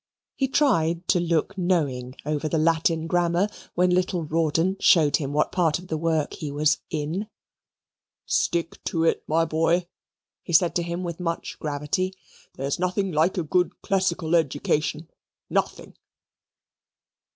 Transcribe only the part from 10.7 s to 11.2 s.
to him with